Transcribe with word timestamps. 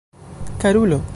karulo 0.61 1.03